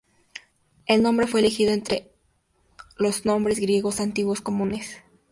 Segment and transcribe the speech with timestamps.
[0.87, 2.11] El nombre fue elegido de entre
[2.97, 4.97] los nombres griegos antiguos comunes.